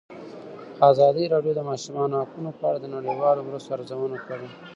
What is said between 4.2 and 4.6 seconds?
کړې.